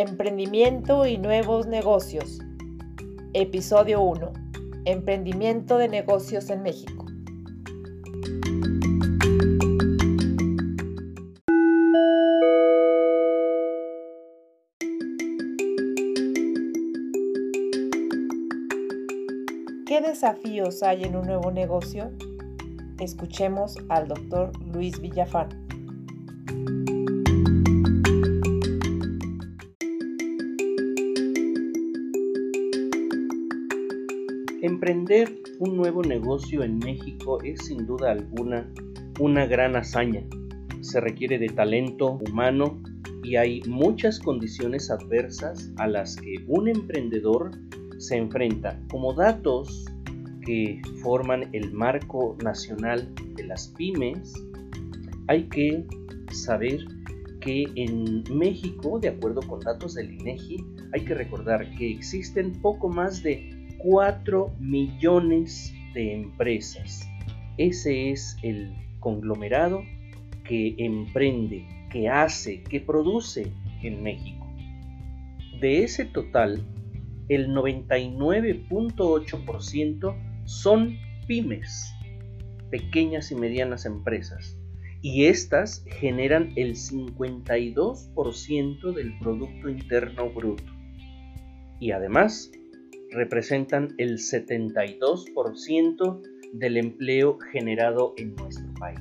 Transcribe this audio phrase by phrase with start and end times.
[0.00, 2.38] Emprendimiento y nuevos negocios.
[3.32, 4.32] Episodio 1.
[4.84, 7.04] Emprendimiento de negocios en México.
[19.84, 22.12] ¿Qué desafíos hay en un nuevo negocio?
[23.00, 25.67] Escuchemos al doctor Luis Villafán.
[34.60, 38.68] Emprender un nuevo negocio en México es sin duda alguna
[39.20, 40.24] una gran hazaña.
[40.80, 42.82] Se requiere de talento humano
[43.22, 47.52] y hay muchas condiciones adversas a las que un emprendedor
[47.98, 49.84] se enfrenta, como datos
[50.44, 54.34] que forman el marco nacional de las pymes,
[55.28, 55.86] hay que
[56.32, 56.84] saber
[57.40, 62.88] que en México, de acuerdo con datos del INEGI, hay que recordar que existen poco
[62.88, 67.08] más de 4 millones de empresas.
[67.56, 69.82] Ese es el conglomerado
[70.44, 73.50] que emprende, que hace, que produce
[73.82, 74.46] en México.
[75.60, 76.62] De ese total,
[77.28, 81.92] el 99.8% son pymes,
[82.70, 84.56] pequeñas y medianas empresas,
[85.02, 90.72] y estas generan el 52% del Producto Interno Bruto.
[91.80, 92.50] Y además,
[93.10, 98.98] representan el 72% del empleo generado en nuestro país.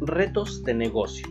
[0.00, 1.26] Retos de negocio.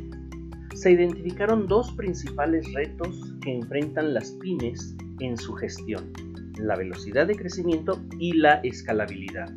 [0.76, 6.31] Se identificaron dos principales retos que enfrentan las pymes en su gestión
[6.62, 9.50] la velocidad de crecimiento y la escalabilidad,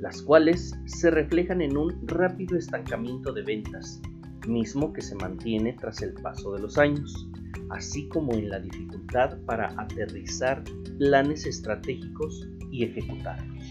[0.00, 4.00] las cuales se reflejan en un rápido estancamiento de ventas,
[4.46, 7.28] mismo que se mantiene tras el paso de los años,
[7.70, 10.62] así como en la dificultad para aterrizar
[10.98, 13.64] planes estratégicos y ejecutarlos.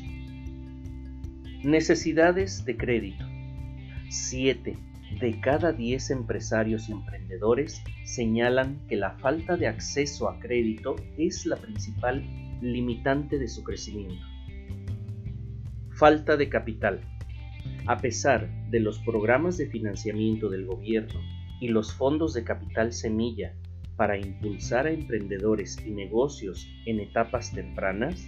[1.64, 3.26] Necesidades de crédito.
[4.10, 4.78] 7
[5.20, 11.46] de cada 10 empresarios y emprendedores señalan que la falta de acceso a crédito es
[11.46, 12.24] la principal
[12.62, 14.26] limitante de su crecimiento.
[15.92, 17.02] Falta de capital.
[17.86, 21.20] A pesar de los programas de financiamiento del gobierno
[21.60, 23.54] y los fondos de capital semilla
[23.96, 28.28] para impulsar a emprendedores y negocios en etapas tempranas,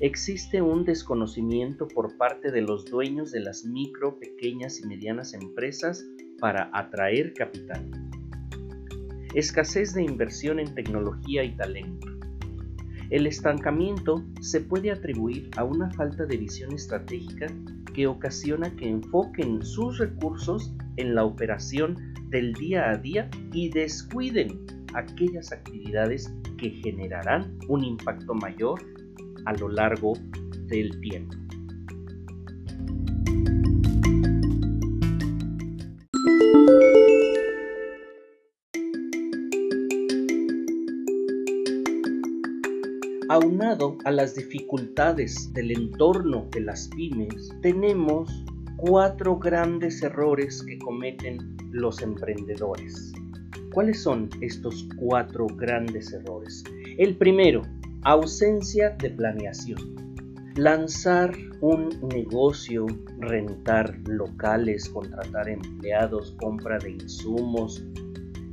[0.00, 6.04] existe un desconocimiento por parte de los dueños de las micro, pequeñas y medianas empresas
[6.40, 7.90] para atraer capital.
[9.34, 12.13] Escasez de inversión en tecnología y talento.
[13.10, 17.46] El estancamiento se puede atribuir a una falta de visión estratégica
[17.92, 24.66] que ocasiona que enfoquen sus recursos en la operación del día a día y descuiden
[24.94, 28.80] aquellas actividades que generarán un impacto mayor
[29.44, 30.14] a lo largo
[30.66, 31.43] del tiempo.
[43.34, 48.30] Aunado a las dificultades del entorno de las pymes, tenemos
[48.76, 53.12] cuatro grandes errores que cometen los emprendedores.
[53.72, 56.62] ¿Cuáles son estos cuatro grandes errores?
[56.96, 57.62] El primero,
[58.02, 59.80] ausencia de planeación.
[60.54, 62.86] Lanzar un negocio,
[63.18, 67.84] rentar locales, contratar empleados, compra de insumos,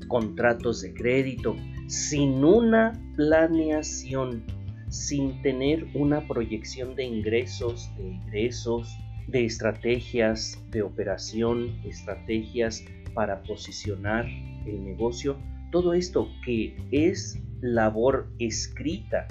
[0.07, 1.55] contratos de crédito,
[1.85, 4.43] sin una planeación
[4.91, 8.93] sin tener una proyección de ingresos, de ingresos,
[9.27, 14.25] de estrategias de operación, estrategias para posicionar
[14.65, 15.37] el negocio,
[15.71, 19.29] todo esto que es labor escrita,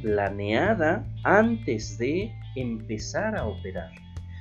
[0.00, 3.90] planeada antes de empezar a operar.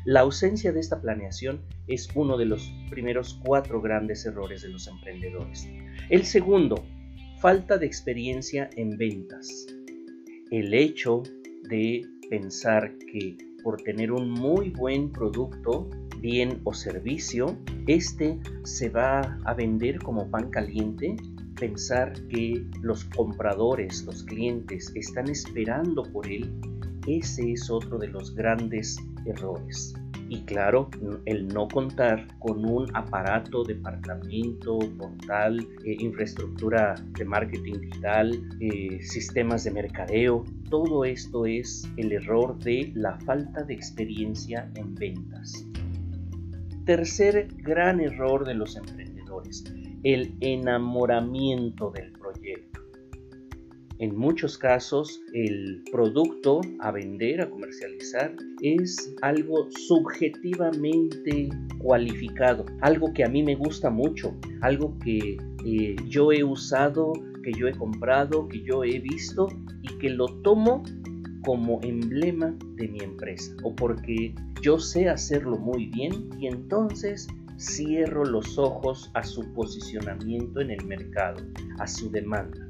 [0.05, 4.88] La ausencia de esta planeación es uno de los primeros cuatro grandes errores de los
[4.88, 5.67] emprendedores.
[6.09, 6.85] El segundo,
[7.39, 9.65] falta de experiencia en ventas
[10.51, 11.23] el hecho
[11.69, 17.57] de pensar que por tener un muy buen producto, bien o servicio,
[17.87, 21.15] este se va a vender como pan caliente,
[21.59, 26.51] pensar que los compradores, los clientes están esperando por él,
[27.07, 29.93] ese es otro de los grandes errores.
[30.31, 30.91] Y claro,
[31.25, 39.63] el no contar con un aparato, departamento, portal, eh, infraestructura de marketing digital, eh, sistemas
[39.63, 45.65] de mercadeo, todo esto es el error de la falta de experiencia en ventas.
[46.85, 49.63] Tercer gran error de los emprendedores,
[50.03, 52.19] el enamoramiento del.
[53.99, 61.49] En muchos casos, el producto a vender, a comercializar, es algo subjetivamente
[61.79, 67.11] cualificado, algo que a mí me gusta mucho, algo que eh, yo he usado,
[67.43, 69.49] que yo he comprado, que yo he visto
[69.81, 70.81] y que lo tomo
[71.43, 78.23] como emblema de mi empresa o porque yo sé hacerlo muy bien y entonces cierro
[78.23, 81.43] los ojos a su posicionamiento en el mercado,
[81.79, 82.69] a su demanda.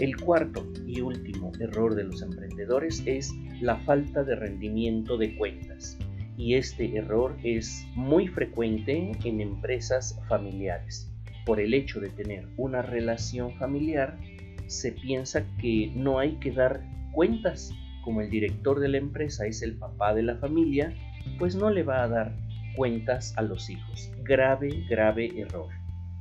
[0.00, 5.96] El cuarto y último error de los emprendedores es la falta de rendimiento de cuentas.
[6.36, 11.12] Y este error es muy frecuente en empresas familiares.
[11.46, 14.18] Por el hecho de tener una relación familiar,
[14.66, 16.82] se piensa que no hay que dar
[17.12, 17.70] cuentas.
[18.02, 20.92] Como el director de la empresa es el papá de la familia,
[21.38, 22.36] pues no le va a dar
[22.74, 24.10] cuentas a los hijos.
[24.24, 25.68] Grave, grave error.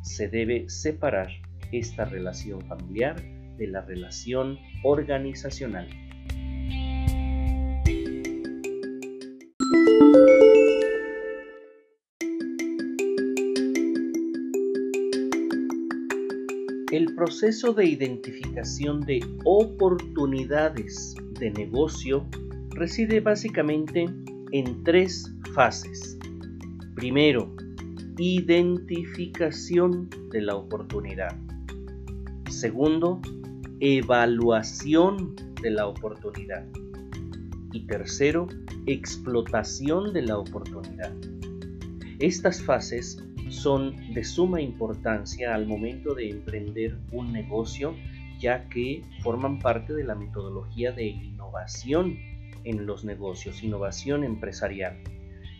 [0.04, 1.30] Se debe separar
[1.72, 3.16] esta relación familiar
[3.64, 5.88] de la relación organizacional.
[16.92, 22.28] El proceso de identificación de oportunidades de negocio
[22.72, 24.06] reside básicamente
[24.52, 26.20] en tres fases.
[26.96, 27.56] Primero,
[28.18, 31.36] identificación de la oportunidad.
[32.50, 33.20] Segundo,
[33.86, 36.64] evaluación de la oportunidad.
[37.74, 38.48] Y tercero,
[38.86, 41.12] explotación de la oportunidad.
[42.20, 47.94] Estas fases son de suma importancia al momento de emprender un negocio
[48.40, 52.18] ya que forman parte de la metodología de innovación
[52.64, 54.98] en los negocios, innovación empresarial.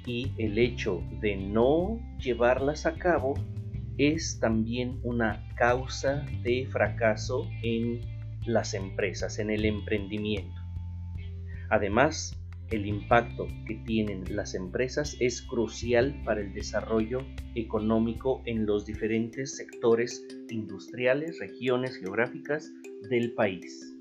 [0.06, 3.34] Y el hecho de no llevarlas a cabo
[3.98, 8.13] es también una causa de fracaso en
[8.46, 10.62] las empresas, en el emprendimiento.
[11.70, 12.38] Además,
[12.72, 17.20] el impacto que tienen las empresas es crucial para el desarrollo
[17.56, 22.72] económico en los diferentes sectores industriales, regiones geográficas
[23.10, 23.96] del país.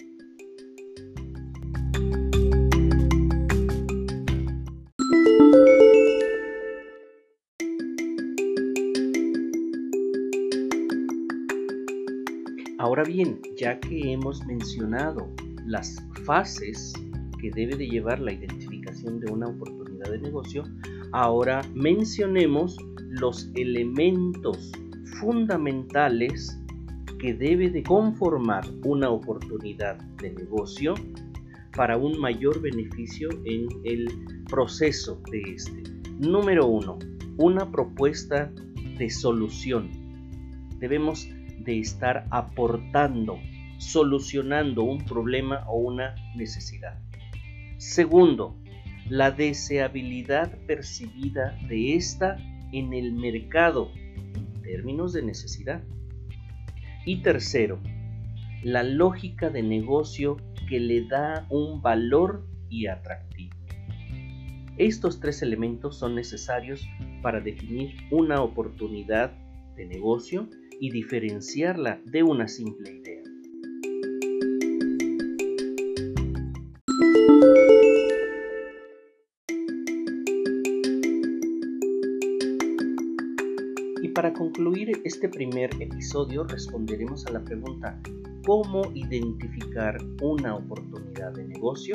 [13.07, 15.29] Bien, ya que hemos mencionado
[15.67, 16.93] las fases
[17.41, 20.63] que debe de llevar la identificación de una oportunidad de negocio,
[21.11, 22.77] ahora mencionemos
[23.09, 24.71] los elementos
[25.21, 26.57] fundamentales
[27.19, 30.95] que debe de conformar una oportunidad de negocio
[31.77, 34.07] para un mayor beneficio en el
[34.49, 35.83] proceso de este.
[36.21, 36.99] Número uno,
[37.39, 38.53] una propuesta
[38.97, 39.91] de solución.
[40.79, 41.29] Debemos
[41.65, 43.39] de estar aportando,
[43.79, 46.99] solucionando un problema o una necesidad.
[47.79, 48.57] Segundo,
[49.09, 52.37] la deseabilidad percibida de esta
[52.73, 55.83] en el mercado en términos de necesidad.
[57.05, 57.81] Y tercero,
[58.63, 60.37] la lógica de negocio
[60.69, 63.57] que le da un valor y atractivo.
[64.79, 66.89] Estos tres elementos son necesarios
[67.21, 69.33] para definir una oportunidad
[69.77, 70.49] de negocio
[70.83, 73.23] y diferenciarla de una simple idea.
[84.03, 88.01] Y para concluir este primer episodio responderemos a la pregunta
[88.45, 91.95] ¿cómo identificar una oportunidad de negocio?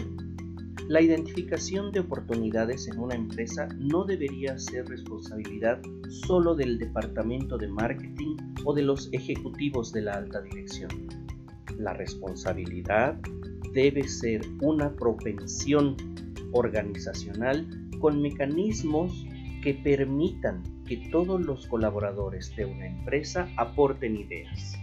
[0.88, 7.68] La identificación de oportunidades en una empresa no debería ser responsabilidad solo del departamento de
[7.68, 8.38] marketing
[8.68, 10.90] o de los ejecutivos de la alta dirección.
[11.78, 13.18] La responsabilidad
[13.74, 15.96] debe ser una propensión
[16.52, 17.66] organizacional
[18.02, 19.26] con mecanismos
[19.64, 24.76] que permitan que todos los colaboradores de una empresa aporten ideas.